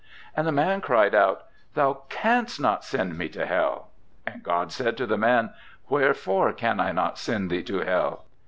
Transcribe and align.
'And 0.35 0.47
the 0.47 0.51
man 0.51 0.81
cried 0.81 1.13
out, 1.13 1.43
"Thou 1.75 2.01
canst 2.09 2.59
not 2.59 2.83
send 2.83 3.19
me 3.19 3.29
to 3.29 3.45
Hell." 3.45 3.91
'And 4.25 4.41
God 4.41 4.71
said 4.71 4.97
to 4.97 5.05
the 5.05 5.15
man, 5.15 5.51
"Wherefore 5.89 6.53
can 6.53 6.79
I 6.79 6.91
not 6.91 7.19
send 7.19 7.51
thee 7.51 7.61
to 7.61 7.81
Hell?" 7.81 8.25